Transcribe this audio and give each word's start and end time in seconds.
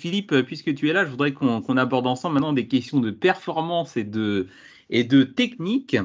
Philippe, 0.00 0.34
puisque 0.42 0.74
tu 0.74 0.88
es 0.88 0.92
là, 0.92 1.04
je 1.04 1.10
voudrais 1.10 1.32
qu'on 1.32 1.76
aborde 1.76 2.06
ensemble 2.06 2.34
maintenant 2.34 2.52
des 2.52 2.66
questions 2.66 3.00
de 3.00 3.10
performance 3.10 3.96
et 3.96 4.04
de, 4.04 4.48
et 4.90 5.04
de 5.04 5.22
technique, 5.22 5.96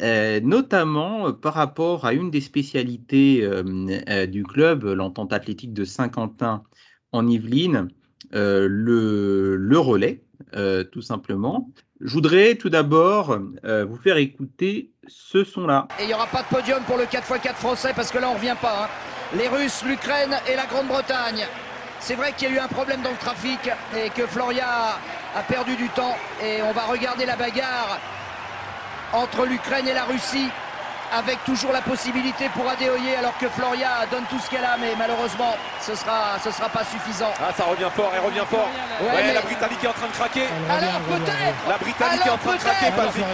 euh, 0.00 0.40
notamment 0.40 1.32
par 1.32 1.54
rapport 1.54 2.06
à 2.06 2.14
une 2.14 2.30
des 2.30 2.40
spécialités 2.40 3.42
euh, 3.42 3.62
euh, 4.08 4.26
du 4.26 4.44
club, 4.44 4.84
l'entente 4.84 5.32
athlétique 5.32 5.72
de 5.72 5.84
Saint-Quentin 5.84 6.62
en 7.12 7.26
Yvelines, 7.26 7.88
le, 8.32 9.56
le, 9.56 9.78
relais, 9.78 10.22
tout 10.92 11.02
simplement. 11.02 11.68
Je 12.00 12.12
voudrais 12.12 12.54
tout 12.54 12.70
d'abord 12.70 13.36
vous 13.64 13.96
faire 13.96 14.16
écouter 14.18 14.92
ce 15.08 15.42
son-là. 15.42 15.88
Et 15.98 16.04
il 16.04 16.06
n'y 16.06 16.14
aura 16.14 16.28
pas 16.28 16.42
de 16.42 16.48
podium 16.48 16.80
pour 16.84 16.96
le 16.96 17.04
4x4 17.04 17.54
français 17.54 17.90
parce 17.96 18.12
que 18.12 18.18
là 18.18 18.28
on 18.28 18.34
ne 18.34 18.38
revient 18.38 18.56
pas. 18.62 18.84
Hein. 18.84 19.36
Les 19.36 19.48
Russes, 19.48 19.82
l'Ukraine 19.84 20.36
et 20.48 20.54
la 20.54 20.66
Grande-Bretagne. 20.66 21.44
C'est 22.00 22.14
vrai 22.14 22.32
qu'il 22.32 22.48
y 22.48 22.52
a 22.52 22.54
eu 22.56 22.58
un 22.58 22.68
problème 22.68 23.02
dans 23.02 23.10
le 23.10 23.16
trafic 23.16 23.70
et 23.96 24.10
que 24.10 24.26
Floria 24.26 24.66
a 25.36 25.42
perdu 25.42 25.76
du 25.76 25.88
temps. 25.90 26.16
Et 26.42 26.62
on 26.62 26.72
va 26.72 26.82
regarder 26.82 27.26
la 27.26 27.36
bagarre 27.36 27.98
entre 29.12 29.44
l'Ukraine 29.44 29.86
et 29.86 29.94
la 29.94 30.04
Russie 30.04 30.48
avec 31.12 31.42
toujours 31.44 31.72
la 31.72 31.82
possibilité 31.82 32.48
pour 32.54 32.68
Adéoyer 32.68 33.16
alors 33.16 33.36
que 33.38 33.48
Floria 33.48 34.06
donne 34.10 34.24
tout 34.30 34.38
ce 34.38 34.48
qu'elle 34.48 34.64
a 34.64 34.76
mais 34.78 34.94
malheureusement 34.96 35.56
ce 35.80 35.94
sera 35.96 36.38
ce 36.42 36.50
sera 36.52 36.68
pas 36.68 36.84
suffisant. 36.84 37.32
Ah 37.40 37.52
ça 37.56 37.64
revient 37.64 37.90
fort, 37.94 38.12
elle 38.14 38.24
revient 38.24 38.46
fort. 38.48 38.68
Ouais, 39.02 39.32
la 39.34 39.40
Britannique 39.40 39.82
est 39.82 39.88
en 39.88 39.92
train 39.92 40.06
de 40.06 40.12
craquer. 40.12 40.46
Alors 40.70 41.00
peut-être 41.00 41.68
La 41.68 41.78
Britannique 41.78 42.26
est 42.26 42.30
en 42.30 42.38
train 42.38 42.52
de 42.54 42.58
craquer 42.58 42.90
Patrick. 42.96 43.24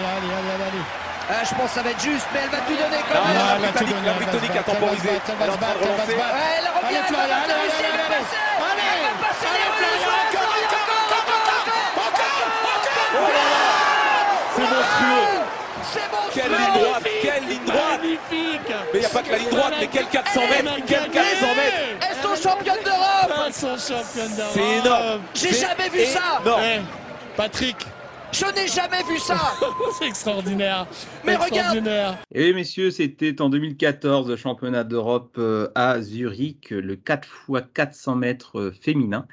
Ah, 1.28 1.42
je 1.42 1.54
pense 1.56 1.70
que 1.70 1.74
ça 1.74 1.82
va 1.82 1.90
être 1.90 2.00
juste, 2.00 2.26
mais 2.32 2.40
elle 2.44 2.50
va 2.50 2.58
tout 2.58 2.76
donner 2.76 3.02
quand 3.02 3.18
même. 3.26 3.34
la, 3.34 3.68
Britannique, 3.68 3.96
la 4.06 4.12
Britannique 4.12 4.56
a 4.56 4.62
temporisé. 4.62 5.08
Elle 5.10 5.46
est 5.46 5.50
en 5.50 5.56
train 5.56 5.74
de 5.74 5.84
relancer. 5.84 6.14
Ouais, 6.14 6.22
elle 6.56 6.70
revient, 6.70 7.02
elle 7.02 7.14
elle 7.18 7.98
va 7.98 8.16
passer. 8.16 8.45
C'est 15.96 16.10
bon, 16.10 16.16
Quelle 16.34 16.50
ligne 16.50 16.82
droite, 16.84 17.02
quelle 17.22 17.48
ligne 17.48 17.64
droite. 17.64 18.00
Magnifique. 18.02 18.68
Mais 18.92 18.98
il 18.98 19.00
n'y 19.00 19.06
a 19.06 19.08
pas 19.08 19.22
que 19.22 19.30
la 19.32 19.38
ligne 19.38 19.50
droite, 19.50 19.74
mais 19.80 19.88
quel 19.90 20.06
400 20.06 20.40
mètres 20.48 20.76
Quel 20.86 21.10
400 21.10 21.46
mètres. 21.56 21.76
Elles 22.00 22.22
sont 22.22 22.48
championnes 22.48 22.84
d'Europe. 22.84 23.32
Elles 23.46 23.52
sont 23.54 23.76
championnes 23.78 24.36
d'Europe. 24.36 24.52
C'est 24.52 24.86
énorme. 24.86 25.22
J'ai 25.34 25.52
jamais 25.54 25.88
vu 25.88 26.04
ça. 26.04 26.42
Non 26.44 26.56
Eh, 26.62 26.80
Patrick. 27.36 27.76
Je 28.32 28.44
n'ai 28.44 28.68
jamais 28.68 29.02
vu 29.08 29.18
ça. 29.18 29.38
C'est 29.98 30.08
extraordinaire. 30.08 30.86
Mais 31.24 31.36
regarde. 31.36 31.88
Et 32.34 32.52
messieurs, 32.52 32.90
c'était 32.90 33.40
en 33.40 33.48
2014 33.48 34.28
le 34.28 34.36
championnat 34.36 34.84
d'Europe 34.84 35.36
euh, 35.38 35.68
à 35.74 36.02
Zurich, 36.02 36.68
le 36.70 36.96
4 36.96 37.28
x 37.48 37.62
400 37.72 38.16
mètres 38.16 38.58
euh, 38.58 38.74
féminin. 38.82 39.26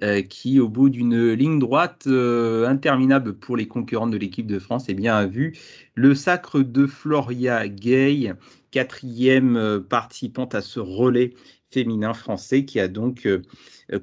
Euh, 0.00 0.22
qui, 0.22 0.58
au 0.58 0.70
bout 0.70 0.88
d'une 0.88 1.32
ligne 1.32 1.58
droite 1.58 2.04
euh, 2.06 2.66
interminable 2.66 3.34
pour 3.34 3.58
les 3.58 3.68
concurrents 3.68 4.06
de 4.06 4.16
l'équipe 4.16 4.46
de 4.46 4.58
France, 4.58 4.86
eh 4.88 4.94
bien, 4.94 5.14
a 5.14 5.26
vu 5.26 5.54
le 5.94 6.14
sacre 6.14 6.60
de 6.60 6.86
Floria 6.86 7.68
Gay, 7.68 8.32
quatrième 8.70 9.56
euh, 9.56 9.80
participante 9.80 10.54
à 10.54 10.62
ce 10.62 10.80
relais 10.80 11.34
féminin 11.72 12.14
français, 12.14 12.64
qui 12.64 12.78
a 12.80 12.88
donc 12.88 13.28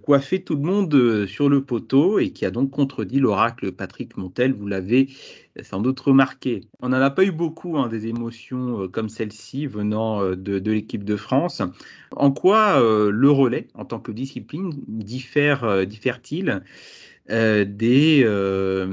coiffé 0.02 0.44
tout 0.44 0.56
le 0.56 0.62
monde 0.62 1.26
sur 1.26 1.50
le 1.50 1.64
poteau 1.64 2.20
et 2.20 2.32
qui 2.32 2.46
a 2.46 2.52
donc 2.52 2.72
contredit 2.72 3.20
l'oracle 3.20 3.72
Patrick 3.72 4.18
Montel. 4.18 4.54
Vous 4.54 4.68
l'avez 4.68 5.10
sans 5.62 5.82
doute 5.82 6.00
remarqué. 6.00 6.62
On 6.82 6.90
n'en 6.90 7.02
a 7.02 7.10
pas 7.10 7.24
eu 7.24 7.32
beaucoup 7.32 7.78
hein, 7.78 7.88
des 7.88 8.08
émotions 8.08 8.88
comme 8.90 9.10
celle-ci 9.10 9.68
venant 9.68 10.24
de, 10.32 10.60
de 10.60 10.72
l'équipe 10.72 11.04
de 11.04 11.16
France. 11.16 11.62
En 12.12 12.32
quoi 12.32 12.80
le 12.80 13.30
relais, 13.30 13.68
en 13.74 13.86
tant 13.86 14.00
que 14.00 14.12
discipline, 14.12 14.74
diffère, 14.88 15.86
diffère-t-il 15.86 16.62
euh, 17.32 17.64
des, 17.64 18.24
euh, 18.24 18.88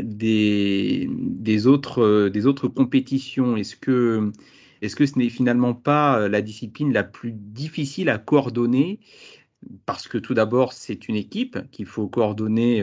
des, 0.00 1.10
des, 1.10 1.66
autres, 1.66 2.28
des 2.28 2.46
autres 2.46 2.68
compétitions? 2.68 3.56
Est-ce 3.56 3.74
que, 3.74 4.30
est 4.82 4.88
-ce 4.88 4.96
que 4.96 5.06
ce 5.06 5.18
n'est 5.18 5.30
finalement 5.30 5.74
pas 5.74 6.28
la 6.28 6.42
discipline 6.42 6.92
la 6.92 7.04
plus 7.04 7.32
difficile 7.32 8.08
à 8.08 8.18
coordonner? 8.18 9.00
Parce 9.86 10.08
que 10.08 10.18
tout 10.18 10.34
d'abord, 10.34 10.72
c'est 10.72 11.08
une 11.08 11.16
équipe 11.16 11.58
qu'il 11.70 11.86
faut 11.86 12.08
coordonner 12.08 12.82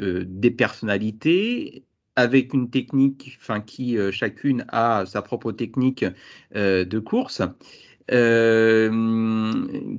euh, 0.00 0.24
des 0.26 0.50
personnalités, 0.50 1.84
avec 2.16 2.52
une 2.52 2.70
technique, 2.70 3.38
enfin 3.40 3.60
qui 3.60 3.96
chacune 4.12 4.64
a 4.68 5.06
sa 5.06 5.22
propre 5.22 5.52
technique 5.52 6.04
euh, 6.54 6.84
de 6.84 6.98
course. 6.98 7.42
Euh, 8.10 8.90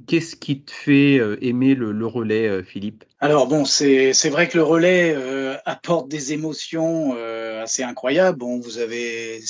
Qu'est-ce 0.08 0.36
qui 0.36 0.62
te 0.62 0.72
fait 0.72 1.22
aimer 1.42 1.76
le, 1.76 2.06
relais, 2.06 2.64
Philippe? 2.64 3.06
Alors 3.20 3.48
bon, 3.48 3.64
c'est 3.66 4.30
vrai 4.30 4.48
que 4.50 4.58
le 4.58 4.64
relais 4.64 5.14
euh, 5.16 5.56
apporte 5.66 6.10
des 6.10 6.34
émotions 6.34 7.16
euh, 7.16 7.64
assez 7.64 7.84
incroyables. 7.84 8.38
Bon, 8.38 8.60
vous 8.60 8.80
avez 8.80 9.42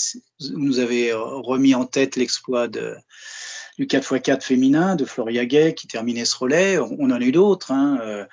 nous 0.51 0.79
avez 0.79 1.11
remis 1.13 1.73
en 1.73 1.85
tête 1.85 2.15
l'exploit 2.15 2.67
du 2.67 3.87
4x4 3.87 4.41
féminin 4.41 4.95
de 4.95 5.05
Floria 5.05 5.45
Gay 5.45 5.73
qui 5.73 5.87
terminait 5.87 6.25
ce 6.25 6.37
relais. 6.37 6.77
On, 6.77 7.05
en 7.05 7.11
a 7.11 7.19
eu 7.19 7.31
d'autres. 7.31 7.71
Hein. 7.71 8.27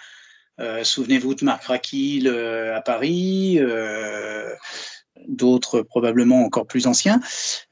Euh, 0.61 0.85
Souvenez-vous 0.85 1.35
de 1.35 1.45
Marc 1.45 1.65
Raquil 1.65 2.29
euh, 2.29 2.77
à 2.77 2.83
Paris, 2.83 3.59
euh, 3.59 4.55
d'autres 5.29 5.83
probablement 5.83 6.45
encore 6.45 6.67
plus 6.67 6.87
anciens. 6.87 7.21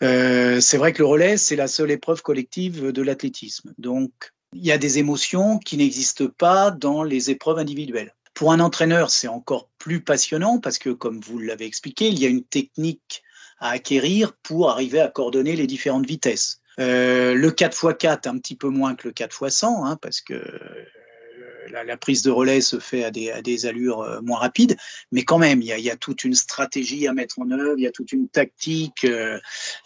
c'est 0.00 0.76
vrai 0.76 0.92
que 0.92 0.98
le 0.98 1.06
relais, 1.06 1.36
c'est 1.36 1.56
la 1.56 1.68
seule 1.68 1.90
épreuve 1.90 2.22
collective 2.22 2.92
de 2.92 3.02
l'athlétisme. 3.02 3.72
Donc, 3.78 4.10
il 4.54 4.64
y 4.64 4.72
a 4.72 4.78
des 4.78 4.98
émotions 4.98 5.58
qui 5.58 5.76
n'existent 5.76 6.28
pas 6.36 6.70
dans 6.70 7.02
les 7.02 7.30
épreuves 7.30 7.58
individuelles. 7.58 8.14
Pour 8.34 8.52
un 8.52 8.60
entraîneur, 8.60 9.10
c'est 9.10 9.28
encore 9.28 9.68
plus 9.78 10.00
passionnant 10.00 10.58
parce 10.58 10.78
que, 10.78 10.90
comme 10.90 11.20
vous 11.20 11.38
l'avez 11.38 11.66
expliqué, 11.66 12.08
il 12.08 12.18
y 12.18 12.24
a 12.24 12.28
une 12.28 12.44
technique 12.44 13.22
à 13.58 13.70
acquérir 13.70 14.32
pour 14.42 14.70
arriver 14.70 15.00
à 15.00 15.08
coordonner 15.08 15.56
les 15.56 15.66
différentes 15.66 16.06
vitesses. 16.06 16.60
Euh, 16.78 17.34
le 17.34 17.50
4x4 17.50 18.28
un 18.28 18.38
petit 18.38 18.54
peu 18.54 18.68
moins 18.68 18.94
que 18.94 19.08
le 19.08 19.12
4x100, 19.12 19.84
hein, 19.84 19.98
parce 20.00 20.20
que 20.20 20.40
la, 21.70 21.84
la, 21.84 21.96
prise 21.96 22.22
de 22.22 22.30
relais 22.30 22.60
se 22.60 22.78
fait 22.78 23.04
à 23.04 23.10
des, 23.10 23.30
à 23.30 23.42
des 23.42 23.66
allures 23.66 24.00
euh, 24.00 24.20
moins 24.22 24.38
rapides, 24.38 24.76
mais 25.12 25.24
quand 25.24 25.38
même, 25.38 25.62
il 25.62 25.68
y, 25.68 25.72
a, 25.72 25.78
il 25.78 25.84
y, 25.84 25.90
a, 25.90 25.96
toute 25.96 26.24
une 26.24 26.34
stratégie 26.34 27.06
à 27.06 27.12
mettre 27.12 27.38
en 27.38 27.50
œuvre, 27.50 27.74
il 27.78 27.82
y 27.82 27.86
a 27.86 27.92
toute 27.92 28.12
une 28.12 28.28
tactique 28.28 29.04
euh, 29.04 29.38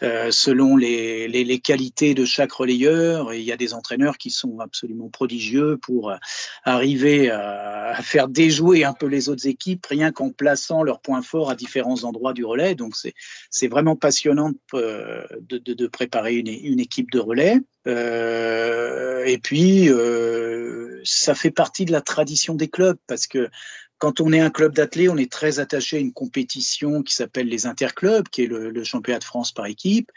euh, 0.03 0.31
selon 0.31 0.76
les, 0.76 1.28
les, 1.28 1.44
les, 1.44 1.59
qualités 1.59 2.15
de 2.15 2.25
chaque 2.25 2.53
relayeur, 2.53 3.32
et 3.32 3.38
il 3.38 3.44
y 3.44 3.53
a 3.53 3.56
des 3.56 3.75
entraîneurs 3.75 4.19
qui 4.19 4.31
sont 4.31 4.59
absolument 4.60 5.09
prodigieux 5.09 5.76
pour 5.76 6.12
arriver 6.65 7.31
à, 7.31 7.91
à 7.91 8.03
faire 8.03 8.28
déjouer 8.28 8.84
un 8.84 8.93
peu 8.93 9.06
les 9.06 9.28
autres 9.28 9.47
équipes, 9.47 9.84
rien 9.87 10.12
qu'en 10.12 10.31
plaçant 10.31 10.82
leurs 10.82 11.00
points 11.00 11.22
forts 11.22 11.50
à 11.50 11.54
différents 11.54 12.04
endroits 12.04 12.32
du 12.32 12.44
relais. 12.44 12.75
Donc 12.75 12.94
c'est 13.50 13.69
vraiment 13.69 13.97
passionnant 13.97 14.53
de, 14.72 15.59
de, 15.59 15.75
de, 15.75 15.87
préparer 15.87 16.37
une, 16.37 16.49
une 16.49 16.81
équipe 16.81 17.10
de 17.10 17.19
relais. 17.19 17.59
Euh, 17.87 19.25
et 19.25 19.38
puis, 19.38 19.88
euh, 19.88 20.91
ça 21.04 21.34
fait 21.34 21.50
partie 21.50 21.84
de 21.84 21.92
la 21.92 22.00
tradition 22.00 22.54
des 22.54 22.68
clubs 22.68 22.98
parce 23.06 23.26
que 23.26 23.50
quand 24.02 24.20
on 24.20 24.32
est 24.32 24.40
un 24.40 24.50
club 24.50 24.74
d'athlètes, 24.74 25.10
on 25.10 25.16
est 25.16 25.30
très 25.30 25.60
attaché 25.60 25.96
à 25.96 26.00
une 26.00 26.12
compétition 26.12 27.04
qui 27.04 27.14
s'appelle 27.14 27.46
les 27.46 27.66
interclubs, 27.66 28.28
qui 28.28 28.42
est 28.42 28.46
le, 28.48 28.82
championnat 28.82 29.20
de 29.20 29.24
France 29.24 29.52
par 29.52 29.66
équipe. 29.66 30.10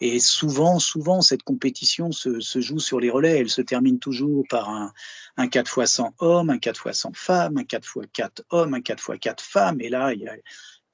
Et 0.00 0.18
souvent, 0.18 0.80
souvent, 0.80 1.22
cette 1.22 1.44
compétition 1.44 2.10
se, 2.10 2.40
se, 2.40 2.60
joue 2.60 2.80
sur 2.80 2.98
les 2.98 3.10
relais. 3.10 3.38
Elle 3.38 3.48
se 3.48 3.62
termine 3.62 4.00
toujours 4.00 4.44
par 4.50 4.68
un, 4.70 4.92
un 5.36 5.46
4 5.46 5.82
x 5.82 5.92
100 5.92 6.14
hommes, 6.18 6.50
un 6.50 6.58
4 6.58 6.88
x 6.88 6.98
100 6.98 7.12
femmes, 7.14 7.58
un 7.58 7.64
4 7.64 7.98
x 8.02 8.08
4 8.12 8.42
hommes, 8.50 8.74
un 8.74 8.80
4 8.80 9.14
x 9.14 9.20
4 9.20 9.40
femmes. 9.40 9.80
Et 9.80 9.88
là, 9.88 10.12
il 10.12 10.20
y 10.20 10.26
a, 10.26 10.34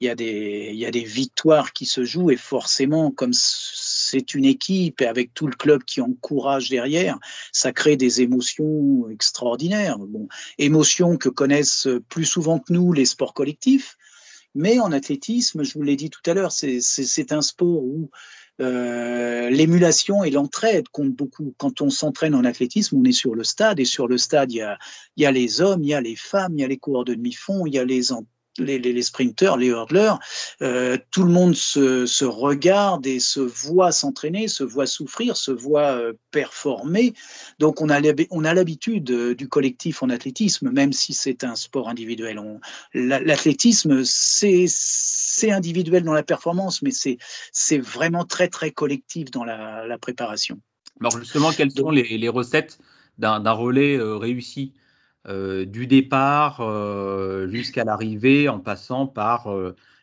il 0.01 0.07
y, 0.07 0.09
a 0.09 0.15
des, 0.15 0.71
il 0.73 0.77
y 0.77 0.85
a 0.85 0.91
des 0.91 1.03
victoires 1.03 1.71
qui 1.71 1.85
se 1.85 2.03
jouent 2.03 2.29
et 2.29 2.35
forcément, 2.35 3.11
comme 3.11 3.31
c'est 3.33 4.33
une 4.33 4.43
équipe 4.43 5.01
et 5.01 5.05
avec 5.05 5.33
tout 5.33 5.47
le 5.47 5.55
club 5.55 5.83
qui 5.83 6.01
encourage 6.01 6.69
derrière, 6.69 7.17
ça 7.53 7.71
crée 7.71 7.95
des 7.95 8.21
émotions 8.21 9.09
extraordinaires. 9.09 9.97
Bon, 9.97 10.27
émotions 10.57 11.17
que 11.17 11.29
connaissent 11.29 11.87
plus 12.09 12.25
souvent 12.25 12.59
que 12.59 12.73
nous 12.73 12.91
les 12.91 13.05
sports 13.05 13.33
collectifs, 13.33 13.95
mais 14.53 14.79
en 14.79 14.91
athlétisme, 14.91 15.63
je 15.63 15.73
vous 15.73 15.83
l'ai 15.83 15.95
dit 15.95 16.09
tout 16.09 16.29
à 16.29 16.33
l'heure, 16.33 16.51
c'est 16.51 17.31
un 17.31 17.41
sport 17.41 17.83
où 17.83 18.09
euh, 18.61 19.49
l'émulation 19.49 20.23
et 20.23 20.31
l'entraide 20.31 20.87
comptent 20.89 21.15
beaucoup. 21.15 21.53
Quand 21.57 21.81
on 21.81 21.89
s'entraîne 21.89 22.35
en 22.35 22.45
athlétisme, 22.45 22.97
on 22.97 23.03
est 23.03 23.11
sur 23.11 23.35
le 23.35 23.43
stade 23.43 23.79
et 23.81 23.85
sur 23.85 24.07
le 24.07 24.17
stade, 24.17 24.51
il 24.51 24.57
y 24.57 24.61
a, 24.61 24.77
il 25.17 25.23
y 25.23 25.25
a 25.25 25.31
les 25.31 25.61
hommes, 25.61 25.83
il 25.83 25.89
y 25.89 25.93
a 25.93 26.01
les 26.01 26.15
femmes, 26.15 26.53
il 26.55 26.61
y 26.61 26.63
a 26.63 26.67
les 26.67 26.77
coureurs 26.77 27.03
de 27.03 27.13
demi-fond, 27.13 27.65
il 27.65 27.75
y 27.75 27.79
a 27.79 27.83
les 27.85 28.13
les, 28.57 28.79
les, 28.79 28.93
les, 28.93 29.01
sprinteurs, 29.01 29.57
les 29.57 29.67
hurdlers, 29.67 30.15
euh, 30.61 30.97
tout 31.11 31.23
le 31.23 31.31
monde 31.31 31.55
se, 31.55 32.05
se, 32.05 32.25
regarde 32.25 33.05
et 33.05 33.19
se 33.19 33.39
voit 33.39 33.91
s'entraîner, 33.91 34.47
se 34.47 34.63
voit 34.63 34.87
souffrir, 34.87 35.37
se 35.37 35.51
voit 35.51 35.91
euh, 35.91 36.13
performer. 36.31 37.13
Donc 37.59 37.81
on 37.81 37.89
a 37.89 37.99
l'habitude 38.53 39.11
euh, 39.11 39.35
du 39.35 39.47
collectif 39.47 40.03
en 40.03 40.09
athlétisme, 40.09 40.71
même 40.71 40.93
si 40.93 41.13
c'est 41.13 41.43
un 41.43 41.55
sport 41.55 41.89
individuel. 41.89 42.41
L'athlétisme, 42.93 44.03
c'est 44.03 44.67
individuel 45.51 46.03
dans 46.03 46.13
la 46.13 46.23
performance, 46.23 46.81
mais 46.81 46.91
c'est 46.91 47.77
vraiment 47.77 48.25
très 48.25 48.47
très 48.47 48.71
collectif 48.71 49.31
dans 49.31 49.43
la, 49.43 49.85
la 49.85 49.97
préparation. 49.97 50.59
Alors 51.01 51.17
justement, 51.17 51.51
quelles 51.51 51.71
sont 51.71 51.91
les, 51.91 52.17
les 52.17 52.29
recettes 52.29 52.79
d'un 53.17 53.51
relais 53.51 53.97
euh, 53.97 54.17
réussi? 54.17 54.73
Du 55.27 55.87
départ 55.87 56.61
jusqu'à 57.49 57.83
l'arrivée 57.83 58.49
en 58.49 58.59
passant 58.59 59.07
par 59.07 59.47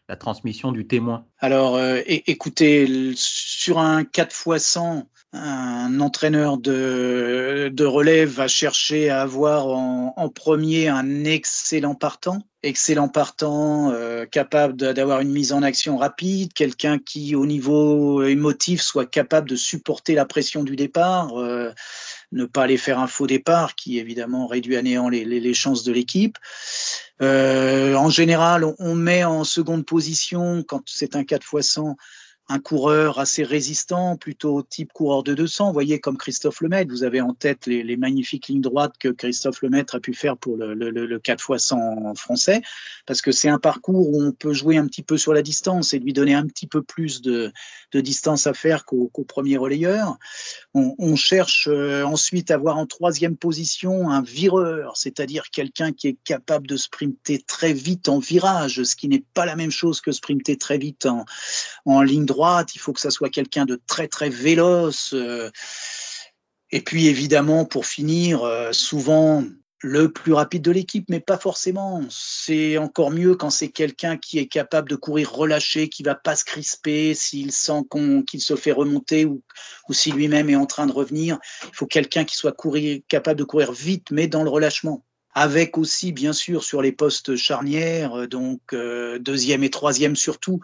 la 0.09 0.17
transmission 0.17 0.73
du 0.73 0.87
témoin. 0.87 1.27
Alors, 1.39 1.81
écoutez, 2.07 3.13
sur 3.15 3.79
un 3.79 4.05
4 4.05 4.55
x 4.57 4.65
100, 4.65 5.09
un 5.33 5.99
entraîneur 6.01 6.59
de, 6.59 7.71
de 7.73 7.85
relève 7.85 8.29
va 8.29 8.49
chercher 8.49 9.09
à 9.09 9.23
avoir 9.23 9.67
en, 9.69 10.29
premier 10.29 10.89
un 10.89 11.25
excellent 11.25 11.95
partant, 11.95 12.43
excellent 12.63 13.09
partant, 13.09 13.91
euh, 13.91 14.27
capable 14.27 14.77
d'avoir 14.77 15.21
une 15.21 15.31
mise 15.31 15.53
en 15.53 15.63
action 15.63 15.97
rapide, 15.97 16.53
quelqu'un 16.53 16.99
qui 16.99 17.35
au 17.35 17.47
niveau 17.47 18.23
émotif 18.25 18.83
soit 18.83 19.07
capable 19.07 19.49
de 19.49 19.57
supporter 19.57 20.15
la 20.15 20.27
pression 20.27 20.65
du 20.65 20.77
départ, 20.77 21.39
euh, 21.41 21.71
ne 22.33 22.45
pas 22.45 22.65
aller 22.65 22.77
faire 22.77 22.99
un 22.99 23.07
faux 23.07 23.27
départ 23.27 23.75
qui 23.75 23.99
évidemment 23.99 24.47
réduit 24.47 24.77
à 24.77 24.83
néant 24.83 25.09
les, 25.09 25.25
les, 25.25 25.55
chances 25.55 25.85
de 25.85 25.93
l'équipe. 25.93 26.37
Euh, 27.23 27.95
en 27.95 28.11
général, 28.11 28.65
on, 28.65 28.75
on, 28.79 28.95
met 28.95 29.25
en 29.25 29.45
seconde 29.45 29.87
position, 29.87 30.63
quand 30.63 30.83
c'est 30.87 31.17
un 31.17 31.25
4 31.25 31.47
x 31.55 31.69
100, 31.69 31.97
un 32.53 32.59
coureur 32.59 33.19
assez 33.19 33.45
résistant, 33.45 34.17
plutôt 34.17 34.63
type 34.63 34.93
coureur 34.93 35.23
de 35.23 35.33
200. 35.33 35.69
Vous 35.69 35.73
voyez, 35.73 36.01
comme 36.01 36.19
Christophe 36.19 36.61
Lemaitre, 36.61 36.91
vous 36.91 37.03
avez 37.03 37.23
en 37.23 37.33
tête 37.33 37.65
les, 37.67 37.97
magnifiques 37.97 38.49
lignes 38.49 38.61
droites 38.61 38.93
que 38.99 39.09
Christophe 39.09 39.63
Lemaitre 39.63 39.95
a 39.95 40.01
pu 40.01 40.13
faire 40.13 40.37
pour 40.37 40.59
le, 40.59 40.75
le, 40.75 41.19
4 41.19 41.55
x 41.55 41.65
100 41.65 42.15
français, 42.15 42.61
parce 43.07 43.23
que 43.23 43.33
c'est 43.33 43.49
un 43.49 43.59
parcours 43.59 44.11
où 44.11 44.23
on 44.23 44.33
peut 44.33 44.53
jouer 44.53 44.77
un 44.77 44.87
petit 44.87 45.03
peu 45.03 45.17
sur 45.17 45.33
la 45.33 45.41
distance 45.41 45.95
et 45.95 45.99
lui 45.99 46.13
donner 46.13 46.35
un 46.35 46.47
petit 46.47 46.67
peu 46.67 46.83
plus 46.83 47.23
de, 47.23 47.53
distance 47.95 48.47
à 48.47 48.53
faire 48.53 48.85
qu'au 48.85 49.09
premier 49.27 49.57
relayeur. 49.57 50.19
On, 50.75 51.17
cherche 51.17 51.69
euh, 51.71 52.05
ensuite 52.05 52.51
à 52.51 52.55
avoir 52.55 52.79
en 52.79 52.87
troisième 52.87 53.37
position 53.37 54.11
un 54.11 54.23
vireur, 54.23 54.97
c'est-à-dire 54.97 55.51
quelqu'un 55.51 55.93
qui 55.93 56.09
est 56.09 56.17
capable 56.25 56.67
de 56.67 56.77
sprinter 56.77 57.43
très 57.47 57.73
vite 57.73 58.09
en 58.09 58.19
virage, 58.19 58.83
ce 58.83 58.97
qui 58.97 59.09
n'est 59.09 59.25
pas 59.35 59.47
la 59.47 59.57
même 59.57 59.71
chose 59.71 60.01
que 60.01 60.11
sprinter 60.11 60.57
très 60.57 60.79
vite 60.79 61.07
en 61.85 62.03
ligne 62.03 62.25
droite 62.25 62.42
il 62.75 62.79
faut 62.79 62.93
que 62.93 63.01
ça 63.01 63.11
soit 63.11 63.29
quelqu'un 63.29 63.65
de 63.65 63.81
très 63.87 64.09
très 64.09 64.29
véloce. 64.29 65.13
Euh. 65.15 65.51
Et 66.71 66.81
puis 66.81 67.07
évidemment, 67.07 67.65
pour 67.65 67.87
finir, 67.87 68.43
euh, 68.45 68.73
souvent 68.73 69.45
le 69.85 70.13
plus 70.13 70.33
rapide 70.33 70.63
de 70.63 70.71
l'équipe, 70.71 71.07
mais 71.09 71.21
pas 71.21 71.37
forcément. 71.37 72.03
C'est 72.09 72.79
encore 72.79 73.11
mieux 73.11 73.35
quand 73.35 73.51
c'est 73.51 73.69
quelqu'un 73.69 74.17
qui 74.17 74.39
est 74.39 74.47
capable 74.47 74.89
de 74.89 74.95
courir 74.97 75.33
relâché, 75.33 75.89
qui 75.89 76.05
va 76.05 76.15
pas 76.15 76.37
se 76.37 76.45
crisper 76.45 77.15
s'il 77.15 77.51
sent 77.51 77.83
qu'il 78.27 78.41
se 78.41 78.55
fait 78.55 78.73
remonter 78.73 79.25
ou, 79.25 79.43
ou 79.89 79.93
si 79.93 80.13
lui-même 80.13 80.49
est 80.49 80.57
en 80.57 80.67
train 80.67 80.87
de 80.87 80.93
revenir. 80.93 81.39
Il 81.65 81.75
faut 81.75 81.87
quelqu'un 81.87 82.25
qui 82.25 82.37
soit 82.37 82.57
capable 83.09 83.39
de 83.39 83.45
courir 83.45 83.73
vite, 83.73 84.11
mais 84.13 84.29
dans 84.29 84.45
le 84.45 84.51
relâchement 84.51 85.05
avec 85.35 85.79
aussi 85.79 86.13
bien 86.13 86.33
sûr 86.33 86.65
sur 86.65 86.83
les 86.83 86.93
postes 86.93 87.37
charnières, 87.37 88.21
euh, 88.21 88.27
donc 88.27 88.61
deuxième 89.21 89.65
et 89.65 89.71
troisième 89.71 90.17
surtout, 90.17 90.61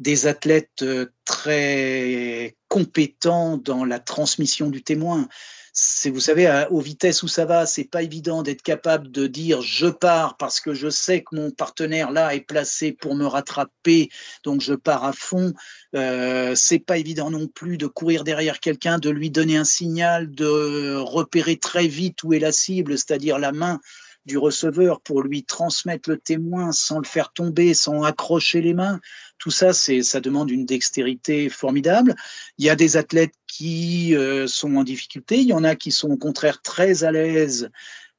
des 0.00 0.26
athlètes 0.26 0.82
euh, 0.82 1.06
très 1.24 2.56
compétents 2.68 3.58
dans 3.58 3.84
la 3.84 4.00
transmission 4.00 4.70
du 4.70 4.82
témoin. 4.82 5.28
C'est, 5.72 6.10
vous 6.10 6.20
savez, 6.20 6.66
aux 6.70 6.80
vitesses 6.80 7.22
où 7.22 7.28
ça 7.28 7.44
va, 7.44 7.64
c'est 7.64 7.84
pas 7.84 8.02
évident 8.02 8.42
d'être 8.42 8.62
capable 8.62 9.10
de 9.12 9.28
dire 9.28 9.62
je 9.62 9.86
pars 9.86 10.36
parce 10.36 10.60
que 10.60 10.74
je 10.74 10.88
sais 10.88 11.22
que 11.22 11.36
mon 11.36 11.52
partenaire 11.52 12.10
là 12.10 12.34
est 12.34 12.40
placé 12.40 12.92
pour 12.92 13.14
me 13.14 13.24
rattraper, 13.24 14.08
donc 14.42 14.62
je 14.62 14.74
pars 14.74 15.04
à 15.04 15.12
fond. 15.12 15.52
Euh, 15.94 16.54
c'est 16.56 16.80
pas 16.80 16.98
évident 16.98 17.30
non 17.30 17.46
plus 17.46 17.78
de 17.78 17.86
courir 17.86 18.24
derrière 18.24 18.58
quelqu'un, 18.58 18.98
de 18.98 19.10
lui 19.10 19.30
donner 19.30 19.56
un 19.56 19.64
signal, 19.64 20.30
de 20.32 20.96
repérer 20.96 21.56
très 21.56 21.86
vite 21.86 22.24
où 22.24 22.32
est 22.32 22.40
la 22.40 22.52
cible, 22.52 22.98
c'est-à-dire 22.98 23.38
la 23.38 23.52
main 23.52 23.80
du 24.26 24.38
receveur 24.38 25.00
pour 25.00 25.22
lui 25.22 25.44
transmettre 25.44 26.10
le 26.10 26.18
témoin 26.18 26.72
sans 26.72 26.98
le 26.98 27.06
faire 27.06 27.32
tomber, 27.32 27.74
sans 27.74 28.02
accrocher 28.02 28.60
les 28.60 28.74
mains. 28.74 29.00
Tout 29.38 29.50
ça, 29.50 29.72
c'est, 29.72 30.02
ça 30.02 30.20
demande 30.20 30.50
une 30.50 30.66
dextérité 30.66 31.48
formidable. 31.48 32.14
Il 32.58 32.66
y 32.66 32.70
a 32.70 32.76
des 32.76 32.96
athlètes 32.96 33.34
qui 33.46 34.14
euh, 34.14 34.46
sont 34.46 34.76
en 34.76 34.84
difficulté, 34.84 35.38
il 35.38 35.48
y 35.48 35.52
en 35.52 35.64
a 35.64 35.74
qui 35.74 35.90
sont 35.90 36.10
au 36.10 36.16
contraire 36.16 36.62
très 36.62 37.04
à 37.04 37.12
l'aise 37.12 37.70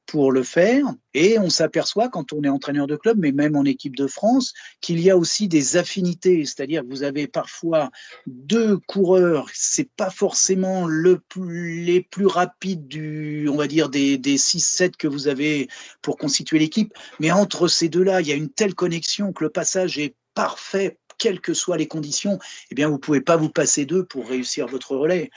pour 0.06 0.32
le 0.32 0.42
faire. 0.42 0.84
Et 1.14 1.38
on 1.38 1.50
s'aperçoit 1.50 2.08
quand 2.08 2.32
on 2.32 2.42
est 2.42 2.48
entraîneur 2.48 2.86
de 2.86 2.96
club, 2.96 3.18
mais 3.18 3.32
même 3.32 3.56
en 3.56 3.64
équipe 3.64 3.96
de 3.96 4.06
France, 4.06 4.52
qu'il 4.80 5.00
y 5.00 5.10
a 5.10 5.16
aussi 5.16 5.48
des 5.48 5.76
affinités. 5.76 6.44
C'est-à-dire 6.44 6.82
que 6.82 6.88
vous 6.88 7.02
avez 7.02 7.26
parfois 7.26 7.90
deux 8.26 8.78
coureurs, 8.78 9.48
c'est 9.52 9.90
pas 9.96 10.10
forcément 10.10 10.86
le 10.86 11.18
plus, 11.18 11.84
les 11.84 12.00
plus 12.00 12.26
rapides 12.26 12.86
du, 12.88 13.48
on 13.48 13.56
va 13.56 13.66
dire, 13.66 13.88
des, 13.88 14.18
des 14.18 14.36
6-7 14.36 14.92
que 14.96 15.08
vous 15.08 15.28
avez 15.28 15.68
pour 16.02 16.16
constituer 16.16 16.58
l'équipe. 16.58 16.92
Mais 17.20 17.30
entre 17.30 17.68
ces 17.68 17.88
deux-là, 17.88 18.20
il 18.20 18.26
y 18.26 18.32
a 18.32 18.36
une 18.36 18.50
telle 18.50 18.74
connexion 18.74 19.32
que 19.32 19.44
le 19.44 19.50
passage 19.50 19.98
est 19.98 20.14
parfait, 20.34 20.98
quelles 21.18 21.40
que 21.40 21.54
soient 21.54 21.76
les 21.76 21.86
conditions. 21.88 22.38
Eh 22.70 22.74
bien, 22.74 22.88
vous 22.88 22.98
pouvez 22.98 23.20
pas 23.20 23.36
vous 23.36 23.50
passer 23.50 23.86
d'eux 23.86 24.04
pour 24.04 24.28
réussir 24.28 24.66
votre 24.66 24.96
relais. 24.96 25.30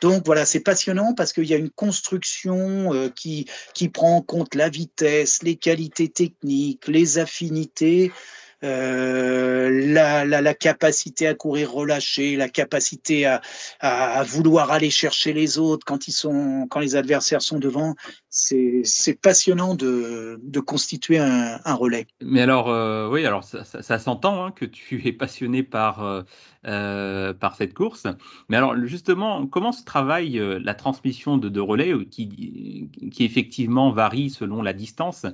Donc 0.00 0.24
voilà, 0.26 0.44
c'est 0.44 0.60
passionnant 0.60 1.14
parce 1.14 1.32
qu'il 1.32 1.46
y 1.46 1.54
a 1.54 1.56
une 1.56 1.70
construction 1.70 2.92
euh, 2.92 3.08
qui, 3.08 3.46
qui 3.74 3.88
prend 3.88 4.16
en 4.16 4.22
compte 4.22 4.54
la 4.54 4.68
vitesse, 4.68 5.42
les 5.42 5.56
qualités 5.56 6.08
techniques, 6.08 6.88
les 6.88 7.18
affinités. 7.18 8.12
Euh, 8.62 9.68
la, 9.92 10.24
la, 10.24 10.54
capacité 10.54 11.26
à 11.26 11.34
courir 11.34 11.70
relâché, 11.70 12.34
la 12.36 12.48
capacité 12.48 13.26
à, 13.26 13.42
à, 13.80 14.22
vouloir 14.22 14.72
aller 14.72 14.88
chercher 14.88 15.34
les 15.34 15.58
autres 15.58 15.84
quand 15.84 16.08
ils 16.08 16.12
sont, 16.12 16.66
quand 16.70 16.80
les 16.80 16.96
adversaires 16.96 17.42
sont 17.42 17.58
devant, 17.58 17.94
c'est 18.34 19.20
passionnant 19.22 19.76
de, 19.76 20.60
constituer 20.66 21.18
un, 21.18 21.74
relais. 21.74 22.06
Mais 22.20 22.42
alors, 22.42 22.68
euh, 22.68 23.08
oui, 23.08 23.24
alors 23.24 23.44
ça, 23.44 23.98
s'entend 23.98 24.46
hein, 24.46 24.50
que 24.50 24.64
tu 24.64 25.06
es 25.06 25.12
passionné 25.12 25.62
par 25.62 26.02
euh, 26.02 26.22
euh, 26.66 27.32
par 27.32 27.54
cette 27.54 27.74
course. 27.74 28.08
Mais 28.48 28.56
alors 28.56 28.74
justement, 28.84 29.46
comment 29.46 29.70
se 29.70 29.84
travaille 29.84 30.42
la 30.60 30.74
transmission 30.74 31.38
de, 31.38 31.60
relais 31.60 31.92
qui, 32.06 32.90
effectivement 33.20 33.92
varie 33.92 34.30
selon 34.30 34.62
la 34.62 34.72
distance? 34.72 35.26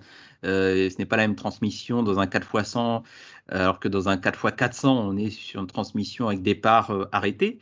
Ce 0.43 0.99
n'est 0.99 1.06
pas 1.06 1.17
la 1.17 1.26
même 1.26 1.37
transmission 1.37 2.03
dans 2.03 2.19
un 2.19 2.26
4x100 2.26 3.03
alors 3.49 3.81
que 3.81 3.88
dans 3.88 4.08
un 4.08 4.17
4x400, 4.17 4.87
on 4.88 5.17
est 5.17 5.31
sur 5.31 5.61
une 5.61 5.67
transmission 5.67 6.29
avec 6.29 6.43
départ 6.43 6.93
arrêté. 7.12 7.58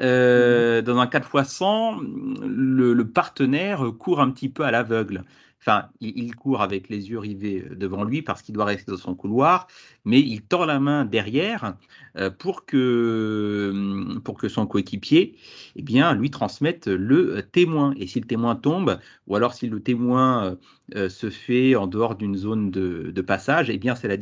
Euh, 0.00 0.82
dans 0.82 0.98
un 0.98 1.06
4x100, 1.06 2.00
le, 2.44 2.92
le, 2.92 3.08
partenaire 3.08 3.84
court 3.98 4.20
un 4.20 4.30
petit 4.30 4.48
peu 4.48 4.64
à 4.64 4.70
l'aveugle. 4.70 5.24
Enfin, 5.68 5.88
il, 6.00 6.36
court 6.36 6.62
avec 6.62 6.88
les 6.88 7.10
yeux 7.10 7.18
rivés 7.18 7.64
euh, 7.68 7.74
devant 7.74 8.04
lui 8.04 8.22
parce 8.22 8.40
qu'il 8.40 8.54
doit 8.54 8.66
rester 8.66 8.92
dans 8.92 8.98
son 8.98 9.16
couloir, 9.16 9.66
mais 10.04 10.20
il 10.20 10.42
tord 10.42 10.64
la 10.64 10.78
main 10.78 11.04
derrière 11.04 11.74
euh, 12.16 12.30
pour 12.30 12.66
que, 12.66 13.70
hum, 13.72 14.20
pour 14.22 14.38
que 14.38 14.48
son 14.48 14.64
coéquipier 14.66 15.34
eh 15.74 15.82
bien, 15.82 16.14
lui 16.14 16.30
transmette 16.30 16.86
le 16.86 17.42
témoin. 17.42 17.94
Et 17.96 18.06
si 18.06 18.20
le 18.20 18.26
témoin 18.28 18.54
tombe, 18.54 19.00
ou 19.26 19.34
alors 19.34 19.54
si 19.54 19.66
le 19.66 19.80
témoin 19.80 20.56
euh, 20.94 21.08
se 21.08 21.30
fait 21.30 21.74
en 21.74 21.88
dehors 21.88 22.14
d'une 22.14 22.36
zone 22.36 22.70
de, 22.70 23.20
passage, 23.22 23.68
eh 23.68 23.78
bien, 23.78 23.96
c'est 23.96 24.06
la, 24.06 24.16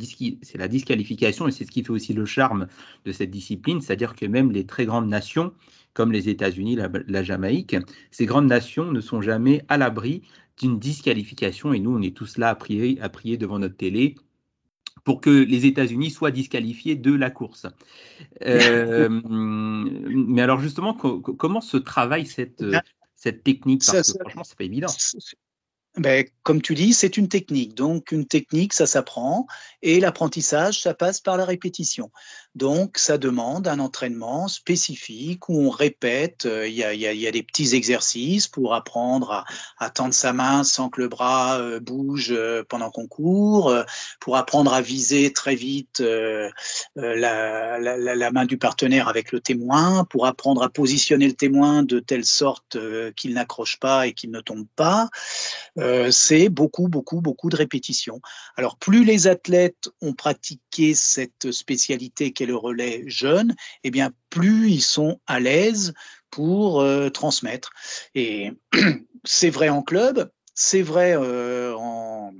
la 0.55 0.67
disqualification 0.67 1.47
et 1.47 1.51
c'est 1.51 1.65
ce 1.65 1.69
qui 1.71 1.83
fait 1.83 1.91
aussi 1.91 2.13
le 2.13 2.25
charme 2.25 2.65
de 3.05 3.11
cette 3.11 3.29
discipline, 3.29 3.81
c'est-à-dire 3.81 4.15
que 4.15 4.25
même 4.25 4.51
les 4.51 4.65
très 4.65 4.85
grandes 4.85 5.09
nations, 5.09 5.53
comme 5.93 6.11
les 6.11 6.27
États-Unis, 6.27 6.75
la, 6.75 6.89
la, 7.07 7.23
Jamaïque, 7.23 7.77
ces 8.11 8.25
grandes 8.25 8.47
nations 8.47 8.91
ne 8.91 8.99
sont 8.99 9.21
jamais 9.21 9.63
à 9.69 9.77
l'abri 9.77 10.23
d'une 10.59 10.79
disqualification 10.79 11.73
et 11.73 11.79
nous, 11.79 11.95
on 11.95 12.01
est 12.01 12.15
tous 12.15 12.37
là 12.37 12.49
à 12.49 12.55
prier, 12.55 12.99
à 13.01 13.09
prier 13.09 13.37
devant 13.37 13.59
notre 13.59 13.77
télé 13.77 14.15
pour 15.03 15.21
que 15.21 15.29
les 15.29 15.65
États-Unis 15.65 16.09
soient 16.09 16.31
disqualifiés 16.31 16.95
de 16.95 17.13
la 17.13 17.29
course. 17.29 17.67
Euh, 18.41 19.09
mais 19.09 20.41
alors 20.41 20.59
justement, 20.59 20.93
comment 20.93 21.61
se 21.61 21.77
travaille 21.77 22.25
cette, 22.25 22.63
cette 23.15 23.43
technique? 23.43 23.83
Parce 23.85 24.13
que 24.13 24.19
franchement, 24.19 24.43
c'est 24.43 24.57
pas 24.57 24.63
évident. 24.63 24.91
Ben, 25.97 26.25
comme 26.43 26.61
tu 26.61 26.73
dis, 26.73 26.93
c'est 26.93 27.15
une 27.15 27.29
technique. 27.29 27.73
Donc, 27.73 28.11
une 28.11 28.25
technique, 28.25 28.73
ça 28.73 28.85
s'apprend. 28.85 29.47
Et 29.81 30.01
l'apprentissage, 30.01 30.81
ça 30.81 30.93
passe 30.93 31.21
par 31.21 31.37
la 31.37 31.45
répétition. 31.45 32.11
Donc, 32.55 32.97
ça 32.97 33.17
demande 33.17 33.67
un 33.67 33.79
entraînement 33.79 34.47
spécifique 34.47 35.49
où 35.49 35.67
on 35.67 35.69
répète. 35.69 36.45
Euh, 36.45 36.65
il 36.67 36.73
y, 36.73 37.27
a, 37.27 37.31
des 37.31 37.43
petits 37.43 37.75
exercices 37.75 38.47
pour 38.47 38.73
apprendre 38.73 39.45
à, 39.77 39.89
tendre 39.89 40.13
sa 40.13 40.31
main 40.31 40.63
sans 40.63 40.89
que 40.89 41.01
le 41.01 41.09
bras 41.09 41.59
euh, 41.59 41.81
bouge 41.81 42.31
euh, 42.31 42.63
pendant 42.67 42.91
qu'on 42.91 43.07
court, 43.07 43.75
pour 44.21 44.37
apprendre 44.37 44.73
à 44.73 44.81
viser 44.81 45.33
très 45.33 45.55
vite 45.55 46.01
la, 46.95 48.31
main 48.31 48.45
du 48.45 48.57
partenaire 48.57 49.09
avec 49.09 49.33
le 49.33 49.41
témoin, 49.41 50.05
pour 50.05 50.25
apprendre 50.25 50.63
à 50.63 50.69
positionner 50.69 51.27
le 51.27 51.33
témoin 51.33 51.83
de 51.83 51.99
telle 51.99 52.25
sorte 52.25 52.77
qu'il 53.15 53.33
n'accroche 53.33 53.77
pas 53.79 54.07
et 54.07 54.13
qu'il 54.13 54.31
ne 54.31 54.39
tombe 54.39 54.65
pas. 54.75 55.09
C'est 56.11 56.49
beaucoup, 56.49 56.87
beaucoup, 56.87 57.21
beaucoup 57.21 57.49
de 57.49 57.57
répétitions. 57.57 58.21
Alors, 58.55 58.77
plus 58.77 59.03
les 59.03 59.27
athlètes 59.27 59.89
ont 60.01 60.13
pratiqué 60.13 60.93
cette 60.93 61.51
spécialité 61.51 62.31
le 62.45 62.55
relais 62.55 63.03
jeune, 63.07 63.55
eh 63.83 63.91
bien, 63.91 64.11
plus 64.29 64.69
ils 64.69 64.81
sont 64.81 65.19
à 65.27 65.39
l'aise 65.39 65.93
pour 66.29 66.81
euh, 66.81 67.09
transmettre. 67.09 67.71
Et 68.13 68.51
c'est 69.23 69.49
vrai 69.49 69.69
en 69.69 69.81
club, 69.81 70.31
c'est 70.53 70.81
vrai 70.81 71.15
en, 71.15 72.33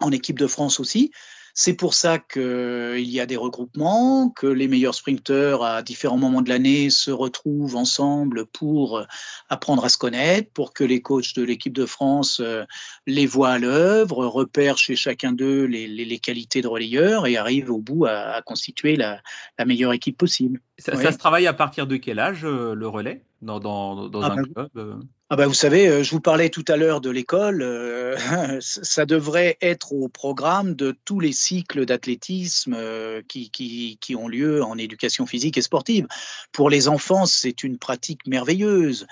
en 0.00 0.12
équipe 0.12 0.38
de 0.38 0.46
France 0.46 0.80
aussi. 0.80 1.10
C'est 1.54 1.74
pour 1.74 1.94
ça 1.94 2.18
qu'il 2.18 3.08
y 3.10 3.20
a 3.20 3.26
des 3.26 3.36
regroupements, 3.36 4.30
que 4.30 4.46
les 4.46 4.68
meilleurs 4.68 4.94
sprinteurs 4.94 5.62
à 5.64 5.82
différents 5.82 6.18
moments 6.18 6.42
de 6.42 6.48
l'année 6.48 6.90
se 6.90 7.10
retrouvent 7.10 7.76
ensemble 7.76 8.46
pour 8.46 9.04
apprendre 9.48 9.84
à 9.84 9.88
se 9.88 9.98
connaître, 9.98 10.50
pour 10.52 10.72
que 10.72 10.84
les 10.84 11.02
coachs 11.02 11.34
de 11.34 11.42
l'équipe 11.42 11.72
de 11.72 11.86
France 11.86 12.40
euh, 12.40 12.64
les 13.06 13.26
voient 13.26 13.50
à 13.50 13.58
l'œuvre, 13.58 14.26
repèrent 14.26 14.78
chez 14.78 14.96
chacun 14.96 15.32
d'eux 15.32 15.64
les, 15.64 16.18
qualités 16.18 16.62
de 16.62 16.68
relayeur 16.68 17.26
et 17.26 17.36
arrivent 17.36 17.70
au 17.70 17.78
bout 17.78 18.06
à, 18.06 18.42
constituer 18.42 18.96
la, 18.96 19.20
meilleure 19.64 19.92
équipe 19.92 20.16
possible. 20.16 20.60
Ça, 20.78 20.96
se 21.12 21.18
travaille 21.18 21.46
à 21.46 21.52
partir 21.52 21.86
de 21.86 21.96
quel 21.96 22.18
âge, 22.18 22.44
euh, 22.44 22.74
le 22.74 22.88
relais, 22.88 23.22
dans, 23.42 23.60
dans, 23.60 24.22
ah 24.22 24.32
un 24.32 24.36
ben, 24.36 24.44
club 24.44 24.70
euh? 24.76 24.94
Ah 25.32 25.36
bah 25.36 25.46
vous 25.46 25.54
savez, 25.54 25.86
euh, 25.86 26.02
je 26.02 26.10
vous 26.10 26.20
parlais 26.20 26.48
tout 26.50 26.64
à 26.66 26.76
l'heure 26.76 27.00
de 27.00 27.08
l'école, 27.08 27.62
euh, 27.62 28.16
ça 28.60 29.06
devrait 29.06 29.56
être 29.60 29.92
au 29.92 30.08
programme 30.08 30.74
de 30.74 30.98
tous 31.04 31.20
les 31.20 31.30
cycles 31.30 31.86
d'athlétisme 31.86 32.74
euh, 32.76 33.22
qui, 33.28 33.48
qui, 33.48 33.96
qui, 34.00 34.16
ont 34.16 34.26
lieu 34.26 34.64
en 34.64 34.76
éducation 34.76 35.26
physique 35.26 35.56
et 35.56 35.62
sportive. 35.62 36.08
Pour 36.50 36.68
les 36.68 36.88
enfants, 36.88 37.26
c'est 37.26 37.62
une 37.62 37.78
pratique 37.78 38.26
merveilleuse. 38.26 39.06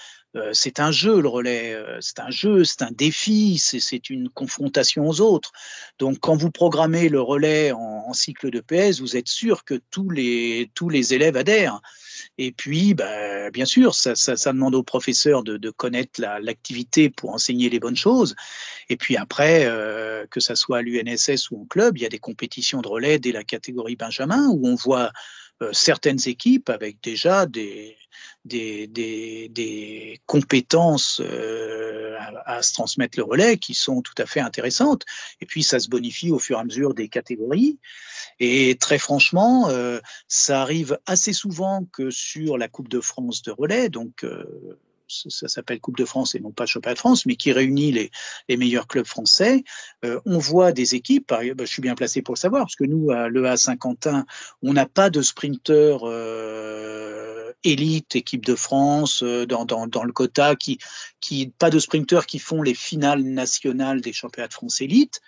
C'est 0.52 0.78
un 0.78 0.90
jeu, 0.90 1.20
le 1.20 1.28
relais, 1.28 1.76
c'est 2.00 2.20
un 2.20 2.30
jeu, 2.30 2.64
c'est 2.64 2.82
un 2.82 2.90
défi, 2.90 3.58
c'est 3.58 4.10
une 4.10 4.28
confrontation 4.28 5.08
aux 5.08 5.20
autres. 5.20 5.52
Donc 5.98 6.18
quand 6.20 6.36
vous 6.36 6.50
programmez 6.50 7.08
le 7.08 7.20
relais 7.20 7.72
en, 7.72 8.12
cycle 8.12 8.50
de 8.50 8.60
PS, 8.60 9.00
vous 9.00 9.16
êtes 9.16 9.28
sûr 9.28 9.64
que 9.64 9.80
tous 9.90 10.10
les, 10.10 10.68
élèves 11.14 11.36
adhèrent. 11.36 11.80
Et 12.36 12.52
puis, 12.52 12.94
bah, 12.94 13.50
bien 13.50 13.64
sûr, 13.64 13.94
ça, 13.94 14.14
demande 14.52 14.74
aux 14.74 14.82
professeurs 14.82 15.42
de, 15.42 15.70
connaître 15.70 16.20
l'activité 16.40 17.10
pour 17.10 17.30
enseigner 17.30 17.68
les 17.68 17.78
bonnes 17.78 17.96
choses. 17.96 18.34
Et 18.88 18.96
puis 18.96 19.16
après, 19.16 19.66
euh, 19.66 20.26
que 20.30 20.40
ça 20.40 20.56
soit 20.56 20.78
à 20.78 20.82
l'UNSS 20.82 21.50
ou 21.50 21.62
en 21.62 21.66
club, 21.66 21.98
il 21.98 22.02
y 22.02 22.06
a 22.06 22.08
des 22.08 22.18
compétitions 22.18 22.80
de 22.80 22.88
relais 22.88 23.18
dès 23.18 23.32
la 23.32 23.44
catégorie 23.44 23.96
Benjamin 23.96 24.48
où 24.48 24.66
on 24.66 24.74
voit 24.74 25.06
euh, 25.06 25.10
certaines 25.72 26.28
équipes 26.28 26.70
avec 26.70 27.02
déjà 27.02 27.46
des, 27.46 27.96
des, 28.44 30.20
compétences 30.26 31.20
euh, 31.24 32.16
à, 32.46 32.62
se 32.62 32.72
transmettre 32.72 33.18
le 33.18 33.24
relais 33.24 33.58
qui 33.58 33.74
sont 33.74 34.02
tout 34.02 34.14
à 34.18 34.26
fait 34.26 34.40
intéressantes. 34.40 35.04
Et 35.40 35.46
puis, 35.46 35.62
ça 35.62 35.80
se 35.80 35.88
bonifie 35.88 36.30
au 36.30 36.38
fur 36.38 36.58
et 36.58 36.60
à 36.60 36.64
mesure 36.64 36.94
des 36.94 37.08
catégories. 37.08 37.78
Et 38.40 38.76
très 38.78 38.98
franchement, 38.98 39.68
euh, 39.68 40.00
ça 40.28 40.62
arrive 40.62 40.98
assez 41.06 41.32
souvent 41.32 41.84
que 41.92 42.10
sur 42.10 42.58
la 42.58 42.68
Coupe 42.68 42.88
de 42.88 43.00
France 43.00 43.42
de 43.42 43.50
relais, 43.50 43.88
donc 43.88 44.24
ça 45.08 45.48
s'appelle 45.48 45.80
Coupe 45.80 45.96
de 45.96 46.04
France 46.04 46.34
et 46.34 46.40
non 46.40 46.52
pas 46.52 46.66
Championnat 46.66 46.94
de 46.94 46.98
France, 46.98 47.26
mais 47.26 47.36
qui 47.36 47.52
réunit 47.52 47.92
les, 47.92 48.56
meilleurs 48.56 48.86
clubs 48.86 49.06
français. 49.06 49.64
Euh, 50.04 50.20
on 50.26 50.38
voit 50.38 50.72
des 50.72 50.94
équipes, 50.94 51.32
je 51.40 51.64
suis 51.64 51.82
bien 51.82 51.94
placé 51.94 52.22
pour 52.22 52.34
le 52.34 52.38
savoir, 52.38 52.62
parce 52.62 52.76
que 52.76 52.84
nous, 52.84 53.10
à 53.10 53.28
l'EA 53.28 53.56
Saint-Quentin, 53.56 54.26
on 54.62 54.72
n'a 54.72 54.86
pas 54.86 55.10
de 55.10 55.22
sprinter 55.22 55.98
euh, 56.02 57.52
élite, 57.64 58.16
équipe 58.16 58.44
de 58.44 58.54
France, 58.54 59.22
euh, 59.22 59.46
dans, 59.46 60.04
le 60.04 60.12
quota, 60.12 60.56
qui, 60.56 60.78
qui, 61.20 61.52
pas 61.58 61.70
de 61.70 61.78
sprinteurs 61.78 62.26
qui 62.26 62.38
font 62.38 62.62
les 62.62 62.74
finales 62.74 63.22
nationales 63.22 64.00
des 64.00 64.12
championnats 64.12 64.48
de 64.48 64.54
France 64.54 64.80
élite. 64.80 65.20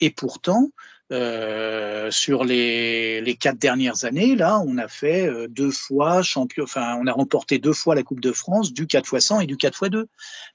Et 0.00 0.10
pourtant, 0.10 0.70
euh, 1.10 2.10
sur 2.10 2.44
les, 2.44 3.36
quatre 3.40 3.58
dernières 3.58 4.04
années, 4.04 4.36
là, 4.36 4.60
on 4.66 4.76
a 4.76 4.88
fait 4.88 5.26
euh, 5.26 5.48
deux 5.48 5.70
fois 5.70 6.22
champion, 6.22 6.64
enfin, 6.64 6.98
on 7.00 7.06
a 7.06 7.12
remporté 7.12 7.58
deux 7.58 7.72
fois 7.72 7.94
la 7.94 8.02
Coupe 8.02 8.20
de 8.20 8.32
France, 8.32 8.74
du 8.74 8.86
4 8.86 9.14
x 9.14 9.26
100 9.26 9.40
et 9.40 9.46
du 9.46 9.56
4 9.56 9.84
x 9.84 9.90
2. 9.90 10.06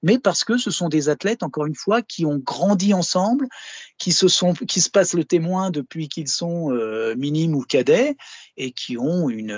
Mais 0.03 0.19
parce 0.19 0.43
que 0.43 0.57
ce 0.57 0.69
sont 0.69 0.89
des 0.89 1.09
athlètes, 1.09 1.41
encore 1.41 1.65
une 1.65 1.75
fois, 1.75 2.03
qui 2.03 2.25
ont 2.27 2.37
grandi 2.37 2.93
ensemble, 2.93 3.47
qui 3.97 4.11
se 4.11 4.27
sont, 4.27 4.53
qui 4.53 4.79
se 4.79 4.91
passent 4.91 5.15
le 5.15 5.23
témoin 5.23 5.71
depuis 5.71 6.07
qu'ils 6.07 6.27
sont 6.27 6.71
euh, 6.71 7.15
minimes 7.15 7.55
ou 7.55 7.61
cadets 7.61 8.15
et 8.55 8.71
qui 8.71 8.95
ont 8.97 9.29
une 9.29 9.57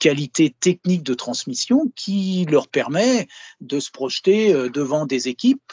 qualité 0.00 0.54
technique 0.58 1.04
de 1.04 1.14
transmission 1.14 1.92
qui 1.94 2.44
leur 2.50 2.66
permet 2.66 3.28
de 3.60 3.78
se 3.78 3.92
projeter 3.92 4.52
devant 4.70 5.06
des 5.06 5.28
équipes 5.28 5.72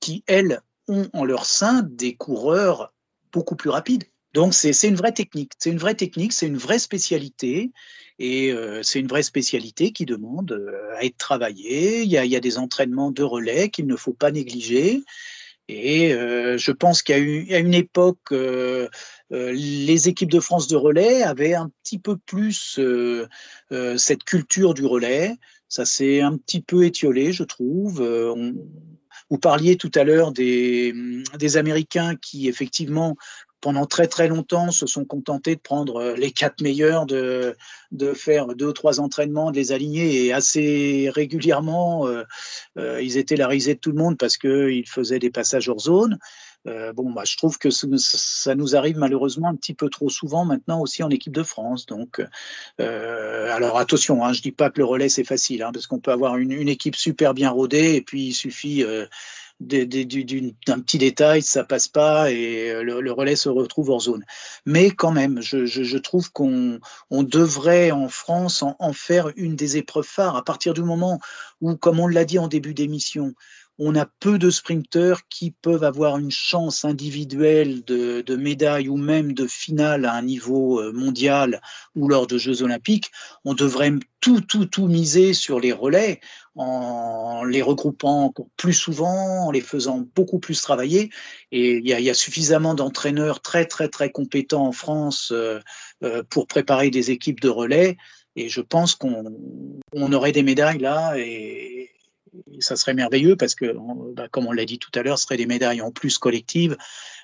qui, 0.00 0.24
elles, 0.26 0.60
ont 0.88 1.08
en 1.12 1.24
leur 1.24 1.46
sein 1.46 1.82
des 1.82 2.14
coureurs 2.16 2.92
beaucoup 3.32 3.56
plus 3.56 3.70
rapide. 3.70 4.04
Donc 4.34 4.54
c'est 4.54 4.88
une 4.88 4.96
vraie 4.96 5.12
technique, 5.12 5.52
c'est 5.58 5.70
une 5.70 5.78
vraie 5.78 5.94
technique, 5.94 6.32
c'est 6.32 6.46
une 6.46 6.56
vraie 6.56 6.78
spécialité 6.78 7.70
et 8.18 8.50
euh, 8.52 8.82
c'est 8.82 9.00
une 9.00 9.06
vraie 9.06 9.22
spécialité 9.22 9.92
qui 9.92 10.06
demande 10.06 10.52
euh, 10.52 10.94
à 10.96 11.04
être 11.04 11.18
travaillée. 11.18 12.02
Il 12.02 12.10
y, 12.10 12.16
a, 12.16 12.40
des 12.40 12.58
entraînements 12.58 13.10
de 13.10 13.22
relais 13.22 13.68
qu'il 13.68 13.86
ne 13.86 13.96
faut 13.96 14.14
pas 14.14 14.30
négliger. 14.30 15.02
Et 15.68 16.12
euh, 16.14 16.56
je 16.56 16.72
pense 16.72 17.02
qu'à 17.02 17.18
une 17.18 17.74
époque, 17.74 18.32
les 19.30 20.08
équipes 20.08 20.30
de 20.30 20.40
France 20.40 20.66
de 20.66 20.76
relais 20.76 21.22
avaient 21.22 21.54
un 21.54 21.70
petit 21.82 21.98
peu 21.98 22.16
plus 22.16 22.80
cette 23.96 24.24
culture 24.24 24.74
du 24.74 24.86
relais. 24.86 25.34
Ça 25.68 25.84
s'est 25.84 26.20
un 26.20 26.36
petit 26.36 26.60
peu 26.60 26.84
étiolé, 26.84 27.32
je 27.32 27.44
trouve. 27.44 28.02
Vous 29.30 29.38
parliez 29.38 29.76
tout 29.76 29.90
à 29.94 30.04
l'heure 30.04 30.32
des, 30.32 31.22
Américains 31.56 32.16
qui, 32.16 32.48
effectivement, 32.48 33.16
pendant 33.60 33.86
très 33.86 34.08
très 34.08 34.28
longtemps, 34.28 34.70
se 34.70 34.86
sont 34.86 35.04
contentés 35.04 35.54
de 35.54 35.60
prendre 35.60 35.96
euh, 35.96 36.16
les 36.16 36.32
quatre 36.32 36.60
meilleurs, 36.60 37.06
de, 37.06 37.56
de 37.92 38.12
faire 38.12 38.48
deux 38.48 38.68
ou 38.68 38.72
trois 38.72 39.00
entraînements, 39.00 39.50
de 39.50 39.56
les 39.56 39.72
aligner 39.72 40.26
et 40.26 40.32
assez 40.32 41.10
régulièrement, 41.14 42.06
euh, 42.06 42.24
euh, 42.76 43.00
ils 43.00 43.16
étaient 43.16 43.36
la 43.36 43.46
risée 43.46 43.74
de 43.74 43.78
tout 43.78 43.92
le 43.92 43.98
monde 43.98 44.18
parce 44.18 44.36
qu'ils 44.36 44.88
faisaient 44.88 45.20
des 45.20 45.30
passages 45.30 45.68
hors 45.68 45.80
zone. 45.80 46.18
Euh, 46.68 46.92
bon, 46.92 47.10
bah, 47.10 47.22
je 47.24 47.36
trouve 47.36 47.58
que 47.58 47.70
ça 47.70 48.54
nous 48.54 48.76
arrive 48.76 48.96
malheureusement 48.96 49.48
un 49.48 49.56
petit 49.56 49.74
peu 49.74 49.88
trop 49.90 50.08
souvent 50.08 50.44
maintenant 50.44 50.80
aussi 50.80 51.02
en 51.02 51.10
équipe 51.10 51.32
de 51.32 51.42
France. 51.42 51.86
Donc, 51.86 52.24
euh, 52.80 53.52
alors 53.52 53.78
attention, 53.78 54.24
hein, 54.24 54.32
je 54.32 54.42
dis 54.42 54.52
pas 54.52 54.70
que 54.70 54.78
le 54.78 54.84
relais 54.84 55.08
c'est 55.08 55.24
facile, 55.24 55.62
hein, 55.62 55.70
parce 55.72 55.86
qu'on 55.86 55.98
peut 55.98 56.12
avoir 56.12 56.36
une, 56.36 56.52
équipe 56.68 56.94
super 56.96 57.34
bien 57.34 57.50
rodée 57.50 57.94
et 57.96 58.02
puis 58.02 58.28
il 58.28 58.32
suffit 58.32 58.84
euh, 58.84 59.06
d'un 59.60 60.80
petit 60.80 60.98
détail, 60.98 61.42
ça 61.42 61.64
passe 61.64 61.88
pas 61.88 62.30
et 62.30 62.82
le, 62.82 63.12
relais 63.12 63.36
se 63.36 63.48
retrouve 63.48 63.90
hors 63.90 64.02
zone. 64.02 64.24
Mais 64.64 64.90
quand 64.90 65.10
même, 65.10 65.40
je, 65.40 65.98
trouve 65.98 66.30
qu'on 66.32 66.78
devrait 67.10 67.90
en 67.90 68.08
France 68.08 68.62
en, 68.62 68.92
faire 68.92 69.30
une 69.36 69.56
des 69.56 69.76
épreuves 69.76 70.06
phares 70.06 70.36
à 70.36 70.44
partir 70.44 70.74
du 70.74 70.82
moment 70.82 71.20
où, 71.60 71.76
comme 71.76 72.00
on 72.00 72.06
l'a 72.06 72.24
dit 72.24 72.38
en 72.38 72.48
début 72.48 72.74
d'émission, 72.74 73.34
on 73.84 73.96
a 73.96 74.06
peu 74.06 74.38
de 74.38 74.48
sprinteurs 74.48 75.22
qui 75.28 75.50
peuvent 75.50 75.82
avoir 75.82 76.16
une 76.16 76.30
chance 76.30 76.84
individuelle 76.84 77.82
de, 77.84 78.36
médaille 78.36 78.88
ou 78.88 78.96
même 78.96 79.32
de 79.32 79.48
finale 79.48 80.04
à 80.04 80.14
un 80.14 80.22
niveau 80.22 80.80
euh, 80.80 80.92
mondial 80.92 81.60
ou 81.96 82.06
lors 82.06 82.28
de 82.28 82.38
Jeux 82.38 82.62
olympiques. 82.62 83.10
On 83.44 83.54
devrait 83.54 83.92
tout, 84.20 84.40
tout, 84.40 84.66
tout 84.66 84.86
miser 84.86 85.34
sur 85.34 85.58
les 85.58 85.72
relais 85.72 86.20
en 86.54 87.42
les 87.44 87.60
regroupant 87.60 88.26
encore 88.26 88.46
plus 88.56 88.72
souvent, 88.72 89.46
en 89.46 89.50
les 89.50 89.60
faisant 89.60 90.04
beaucoup 90.14 90.38
plus 90.38 90.60
travailler. 90.62 91.10
Et 91.50 91.78
il 91.78 91.86
y 91.86 92.10
a, 92.10 92.14
suffisamment 92.14 92.74
d'entraîneurs 92.74 93.40
très, 93.40 93.64
très, 93.64 93.88
très 93.88 94.10
compétents 94.10 94.66
en 94.66 94.72
France 94.72 95.32
euh, 95.32 95.58
euh, 96.04 96.22
pour 96.30 96.46
préparer 96.46 96.90
des 96.90 97.10
équipes 97.10 97.40
de 97.40 97.48
relais. 97.48 97.96
Et 98.36 98.48
je 98.48 98.60
pense 98.60 98.94
qu'on 98.94 100.12
aurait 100.12 100.32
des 100.32 100.44
médailles 100.44 100.78
là 100.78 101.14
ça 102.60 102.76
serait 102.76 102.94
merveilleux 102.94 103.36
parce 103.36 103.54
que, 103.54 103.74
bah, 104.14 104.28
comme 104.28 104.46
on 104.46 104.52
l'a 104.52 104.64
dit 104.64 104.78
tout 104.78 104.90
à 104.94 105.02
l'heure, 105.02 105.18
ce 105.18 105.24
serait 105.24 105.36
des 105.36 105.46
médailles 105.46 105.82
en 105.82 105.90
plus 105.90 106.18
collectives. 106.18 106.76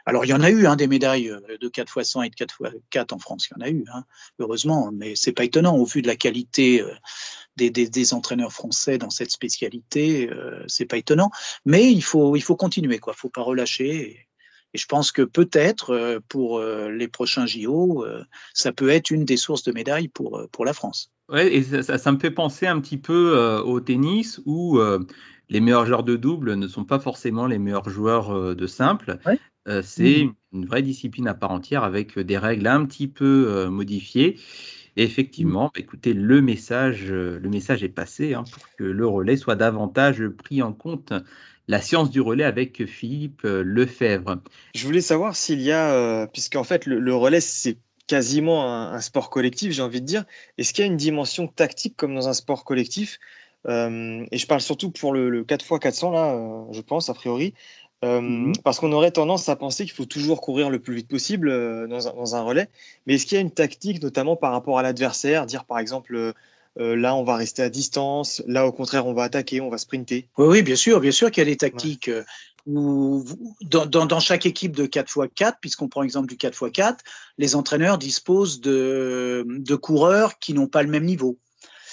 Alors, 0.07 0.25
il 0.25 0.29
y 0.29 0.35
en 0.35 0.41
a 0.41 0.51
eu 0.51 0.67
hein, 0.67 0.77
des 0.77 0.87
médailles 0.87 1.31
euh, 1.31 1.59
de 1.61 1.69
4 1.69 2.01
x 2.01 2.11
100 2.11 2.23
et 2.23 2.31
de 2.31 2.35
4 2.35 2.57
x 2.65 2.77
4 2.91 3.13
en 3.13 3.19
France, 3.19 3.49
il 3.49 3.61
y 3.61 3.63
en 3.63 3.67
a 3.67 3.71
eu, 3.71 3.85
hein, 3.93 4.05
heureusement, 4.39 4.91
mais 4.93 5.15
c'est 5.17 5.33
pas 5.33 5.45
étonnant 5.45 5.77
au 5.77 5.85
vu 5.85 6.03
de 6.03 6.07
la 6.07 6.17
qualité 6.17 6.81
euh, 6.83 6.95
des, 7.57 7.71
des, 7.71 8.15
entraîneurs 8.15 8.53
français 8.53 8.99
dans 8.99 9.11
cette 9.11 9.31
spécialité, 9.31 10.31
euh, 10.31 10.65
c'est 10.69 10.87
pas 10.87 10.97
étonnant. 10.97 11.31
Mais 11.65 11.93
il 11.93 12.03
faut, 12.03 12.37
il 12.37 12.43
faut 12.43 12.57
continuer, 12.57 12.99
quoi. 12.99 13.15
faut 13.15 13.29
pas 13.29 13.43
relâcher. 13.43 14.28
Je 14.75 14.87
pense 14.87 15.13
que 15.13 15.23
peut-être 15.23 15.91
euh, 15.91 16.19
pour 16.29 16.59
euh, 16.59 16.91
les 16.91 17.09
prochains 17.09 17.47
JO, 17.47 18.05
euh, 18.05 18.23
ça 18.55 18.73
peut 18.73 18.91
être 18.91 19.11
une 19.11 19.25
des 19.25 19.37
sources 19.37 19.63
de 19.63 19.73
médailles 19.73 20.09
pour, 20.09 20.47
pour 20.53 20.65
la 20.65 20.73
France. 20.73 21.11
Ouais, 21.31 21.53
et 21.55 21.63
ça, 21.63 21.99
ça, 21.99 22.13
me 22.13 22.19
fait 22.19 22.31
penser 22.31 22.67
un 22.67 22.81
petit 22.81 22.97
peu 22.97 23.37
au 23.63 23.81
tennis 23.81 24.41
où 24.47 24.81
les 25.51 25.61
meilleurs 25.61 25.85
joueurs 25.85 26.03
de 26.03 26.17
double 26.17 26.55
ne 26.55 26.67
sont 26.67 26.87
pas 26.87 26.99
forcément 26.99 27.47
les 27.47 27.59
meilleurs 27.59 27.91
joueurs 27.91 28.57
de 28.57 28.67
simple. 28.67 29.19
c'est 29.83 30.25
mmh 30.25 30.35
une 30.55 30.65
vraie 30.65 30.81
discipline 30.81 31.29
à 31.29 31.35
part 31.35 31.51
entière 31.51 31.85
avec 31.85 32.19
des 32.19 32.39
règles 32.39 32.67
un 32.69 32.87
petit 32.87 33.07
peu 33.07 33.67
modifiées. 33.67 34.41
Et 34.97 35.03
effectivement, 35.03 35.65
bah, 35.67 35.81
écoutez, 35.81 36.15
le 36.15 36.41
message, 36.41 37.13
le 37.13 37.49
message 37.51 37.85
est 37.85 37.91
passé 37.91 38.33
hein, 38.33 38.45
pour 38.51 38.63
que 38.79 38.85
le 38.85 39.07
relais 39.07 39.37
soit 39.37 39.57
davantage 39.57 40.27
pris 40.29 40.63
en 40.63 40.73
compte 40.73 41.13
la 41.69 41.81
science 41.81 42.11
du 42.11 42.21
relais 42.21 42.45
avec 42.45 42.87
Philippe 42.87 43.43
euh, 43.45 43.63
Lefebvre. 43.63 44.39
Je 44.75 44.87
voulais 44.87 45.01
savoir 45.01 45.37
s'il 45.37 45.61
y 45.61 45.71
a, 45.71 45.93
euh, 45.93 46.27
puisqu'en 46.27 46.65
fait 46.65 46.87
le, 46.87 47.15
relais 47.15 47.41
c'est 47.41 47.79
quasiment 48.07 48.73
un, 48.73 49.01
sport 49.01 49.29
collectif, 49.29 49.73
j'ai 49.73 49.83
envie 49.83 50.01
de 50.01 50.07
dire, 50.07 50.25
est-ce 50.57 50.73
qu'il 50.73 50.85
y 50.85 50.89
a 50.89 50.91
une 50.91 50.97
dimension 50.97 51.47
tactique 51.47 51.95
comme 51.97 52.15
dans 52.15 52.29
un 52.29 52.33
sport 52.33 52.65
collectif? 52.65 53.19
Euh, 53.69 54.25
Et 54.33 54.39
je 54.39 54.47
parle 54.47 54.63
surtout 54.63 54.91
pour 54.91 55.13
le, 55.13 55.45
4x400 55.45 56.13
là, 56.13 56.67
je 56.73 56.81
pense 56.81 57.11
a 57.11 57.15
priori. 57.15 57.55
Euh, 58.05 58.21
mhm. 58.21 58.53
Parce 58.63 58.79
qu'on 58.79 58.93
aurait 58.93 59.11
tendance 59.11 59.49
à 59.49 59.57
penser 59.57 59.85
qu'il 59.85 59.93
faut 59.93 60.05
toujours 60.05 60.41
courir 60.41 60.71
le 60.71 60.79
plus 60.79 60.95
vite 60.95 61.09
possible 61.09 61.49
euh, 61.49 61.87
dans, 61.87 62.35
un, 62.37 62.43
relais. 62.43 62.69
Mais 63.07 63.15
est-ce 63.15 63.27
qu'il 63.27 63.37
y 63.37 63.39
a 63.39 63.41
une 63.41 63.51
tactique, 63.51 64.03
notamment 64.03 64.37
par 64.37 64.53
rapport 64.53 64.79
à 64.79 64.83
l'adversaire, 64.83 65.47
dire 65.47 65.65
par 65.65 65.79
exemple 65.79 66.33
là 66.77 67.15
on 67.15 67.25
va 67.25 67.37
rester 67.37 67.63
à 67.63 67.71
distance, 67.71 68.43
là 68.47 68.67
au 68.67 68.73
contraire 68.73 69.07
on 69.07 69.15
va 69.15 69.25
attaquer, 69.25 69.61
on 69.61 69.69
va 69.69 69.79
sprinter 69.79 70.29
Oui, 70.39 70.47
oui 70.47 70.63
bien 70.63 70.77
sûr, 70.77 71.01
bien 71.01 71.11
sûr 71.11 71.31
qu'il 71.31 71.41
y 71.41 71.47
a 71.47 71.51
des 71.51 71.57
tactiques. 71.57 72.11
Où, 72.67 73.25
dans, 73.63 74.21
chaque 74.21 74.45
équipe 74.45 74.77
de 74.77 74.85
4x4, 74.85 75.55
puisqu'on 75.59 75.89
prend 75.89 76.03
l'exemple 76.03 76.29
du 76.29 76.37
4x4, 76.37 76.99
les 77.39 77.57
entraîneurs 77.57 77.97
disposent 77.97 78.61
de, 78.61 79.47
de 79.49 79.75
coureurs 79.75 80.39
qui 80.39 80.53
n'ont 80.53 80.67
pas 80.67 80.83
le 80.83 80.91
même 80.91 81.05
niveau. 81.05 81.39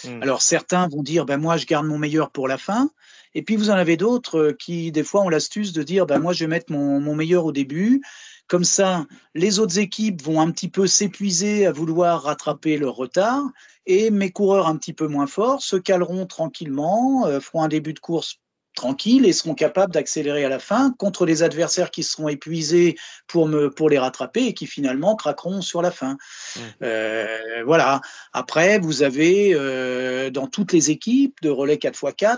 Hmm. 0.04 0.22
Alors 0.22 0.42
certains 0.42 0.88
vont 0.88 1.04
dire, 1.04 1.26
ben 1.26 1.38
moi 1.38 1.58
je 1.58 1.66
garde 1.66 1.88
mon 1.88 1.98
meilleur 1.98 2.32
pour 2.32 2.48
la 2.48 2.58
fin, 2.58 2.90
et 3.34 3.42
puis 3.42 3.56
vous 3.56 3.70
en 3.70 3.76
avez 3.76 3.98
d'autres 3.98 4.40
euh, 4.40 4.54
qui 4.54 4.92
des 4.92 5.04
fois 5.04 5.22
ont 5.22 5.30
l'astuce 5.30 5.74
de 5.74 5.84
dire, 5.84 6.06
ben 6.06 6.20
moi 6.20 6.34
je 6.34 6.44
vais 6.44 6.50
mettre 6.50 6.72
mon, 6.72 7.00
mon 7.00 7.16
meilleur 7.16 7.46
au 7.46 7.52
début, 7.52 8.02
comme 8.48 8.64
ça 8.64 9.06
les 9.34 9.60
autres 9.60 9.80
équipes 9.80 10.22
vont 10.22 10.42
un 10.42 10.52
petit 10.52 10.70
peu 10.70 10.88
s'épuiser 10.88 11.66
à 11.66 11.72
vouloir 11.72 12.24
rattraper 12.24 12.78
leur 12.78 12.96
retard, 12.96 13.44
et 13.86 14.10
mes 14.12 14.32
coureurs 14.32 14.68
un 14.68 14.78
petit 14.78 14.94
peu 14.94 15.08
moins 15.08 15.28
forts 15.28 15.62
se 15.62 15.76
caleront 15.76 16.26
tranquillement, 16.26 17.26
euh, 17.28 17.40
feront 17.40 17.64
un 17.64 17.68
début 17.68 17.94
de 17.94 18.00
course 18.00 18.40
tranquilles 18.76 19.26
et 19.26 19.34
seront 19.34 19.56
capables 19.56 19.94
d'accélérer 19.94 20.44
à 20.44 20.50
la 20.50 20.60
fin 20.60 20.94
contre 20.98 21.26
les 21.26 21.42
adversaires 21.44 21.90
qui 21.90 22.04
seront 22.04 22.28
épuisés 22.28 22.96
pour, 23.26 23.48
me, 23.48 23.70
pour 23.70 23.90
les 23.90 23.98
rattraper 23.98 24.48
et 24.48 24.54
qui 24.54 24.68
finalement 24.68 25.16
craqueront 25.16 25.62
sur 25.62 25.82
la 25.82 25.92
fin. 25.92 26.18
Mmh. 26.56 26.60
Euh, 26.84 27.64
voilà. 27.66 28.02
Après, 28.34 28.78
vous 28.80 29.02
avez 29.02 29.54
euh, 29.54 30.30
dans 30.30 30.48
toutes 30.48 30.74
les 30.74 30.92
équipes 30.92 31.36
de 31.42 31.50
relais 31.50 31.78
4x4 31.78 32.38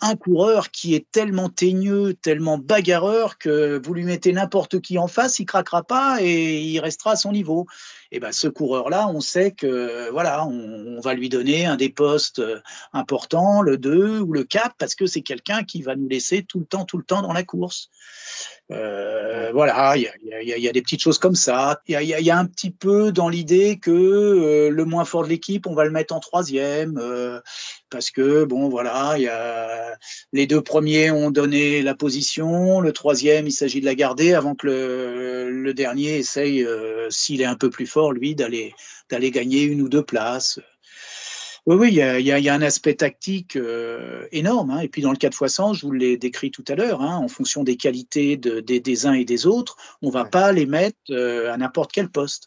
un 0.00 0.16
coureur 0.16 0.70
qui 0.70 0.94
est 0.94 1.10
tellement 1.10 1.48
teigneux, 1.48 2.14
tellement 2.14 2.58
bagarreur 2.58 3.38
que 3.38 3.80
vous 3.82 3.94
lui 3.94 4.04
mettez 4.04 4.32
n'importe 4.32 4.80
qui 4.80 4.98
en 4.98 5.08
face, 5.08 5.38
il 5.38 5.46
craquera 5.46 5.82
pas 5.82 6.18
et 6.20 6.60
il 6.60 6.78
restera 6.80 7.12
à 7.12 7.16
son 7.16 7.32
niveau. 7.32 7.66
Et 8.10 8.20
ben 8.20 8.32
ce 8.32 8.48
coureur-là, 8.48 9.08
on 9.08 9.20
sait 9.20 9.52
que 9.52 10.10
voilà, 10.10 10.46
on, 10.46 11.00
va 11.00 11.14
lui 11.14 11.28
donner 11.28 11.66
un 11.66 11.76
des 11.76 11.90
postes 11.90 12.38
euh, 12.38 12.60
importants, 12.92 13.60
le 13.60 13.76
2 13.76 14.20
ou 14.20 14.32
le 14.32 14.44
4, 14.44 14.76
parce 14.78 14.94
que 14.94 15.06
c'est 15.06 15.22
quelqu'un 15.22 15.64
qui 15.64 15.82
va 15.82 15.96
nous 15.96 16.08
laisser 16.08 16.44
tout 16.44 16.60
le 16.60 16.66
temps, 16.66 16.84
tout 16.84 16.98
le 16.98 17.04
temps 17.04 17.22
dans 17.22 17.32
la 17.32 17.42
course. 17.42 17.90
Euh, 18.70 19.50
voilà, 19.52 19.94
il 19.96 20.10
y 20.42 20.68
a, 20.68 20.72
des 20.72 20.82
petites 20.82 21.02
choses 21.02 21.18
comme 21.18 21.34
ça. 21.34 21.80
Il 21.86 22.00
y 22.00 22.30
a, 22.30 22.38
un 22.38 22.46
petit 22.46 22.70
peu 22.70 23.12
dans 23.12 23.28
l'idée 23.28 23.78
que 23.78 23.90
euh, 23.90 24.70
le 24.70 24.84
moins 24.86 25.04
fort 25.04 25.24
de 25.24 25.28
l'équipe, 25.28 25.66
on 25.66 25.74
va 25.74 25.84
le 25.84 25.90
mettre 25.90 26.14
en 26.14 26.20
troisième, 26.20 26.98
euh, 26.98 27.40
parce 27.90 28.10
que 28.10 28.44
bon, 28.44 28.70
voilà, 28.70 29.18
y 29.18 29.28
a, 29.28 29.96
les 30.32 30.46
deux 30.46 30.62
premiers 30.62 31.10
ont 31.10 31.30
donné 31.30 31.82
la 31.82 31.94
position, 31.94 32.80
le 32.80 32.92
troisième, 32.92 33.46
il 33.46 33.52
s'agit 33.52 33.80
de 33.80 33.86
la 33.86 33.94
garder 33.94 34.32
avant 34.32 34.54
que 34.54 34.66
le, 34.66 35.50
le 35.50 35.74
dernier 35.74 36.16
essaye, 36.16 36.66
s'il 37.10 37.42
est 37.42 37.46
un 37.46 37.56
peu 37.56 37.68
plus 37.68 37.86
fort, 37.86 38.12
lui, 38.12 38.34
d'aller 38.34 38.74
d'aller 39.10 39.30
gagner 39.30 39.62
une 39.62 39.82
ou 39.82 39.88
deux 39.90 40.02
places. 40.02 40.58
Oui, 41.66 41.76
oui, 41.76 41.88
il 41.88 42.26
y 42.26 42.48
a, 42.48 42.54
un 42.54 42.60
aspect 42.60 42.92
tactique 42.92 43.56
euh, 43.56 44.26
énorme. 44.32 44.70
Hein. 44.70 44.80
Et 44.80 44.88
puis 44.88 45.00
dans 45.00 45.10
le 45.10 45.16
4x100, 45.16 45.74
je 45.74 45.86
vous 45.86 45.92
l'ai 45.92 46.18
décrit 46.18 46.50
tout 46.50 46.64
à 46.68 46.74
l'heure, 46.74 47.00
hein, 47.00 47.16
en 47.16 47.28
fonction 47.28 47.64
des 47.64 47.76
qualités 47.76 48.36
des, 48.36 49.06
uns 49.06 49.14
et 49.14 49.24
des 49.24 49.46
autres, 49.46 49.76
on 50.02 50.08
ne 50.08 50.12
va 50.12 50.26
pas 50.26 50.52
les 50.52 50.66
mettre 50.66 50.98
euh, 51.08 51.50
à 51.50 51.56
n'importe 51.56 51.90
quel 51.90 52.10
poste. 52.10 52.42